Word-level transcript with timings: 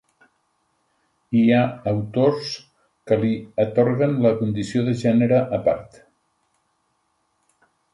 Hi 1.39 1.43
ha 1.57 1.59
autors 1.91 2.55
que 3.11 3.19
li 3.21 3.31
atorguen 3.67 4.19
la 4.27 4.35
condició 4.43 4.89
de 4.91 4.99
gènere 5.07 5.47
a 5.61 5.65
part. 5.71 6.05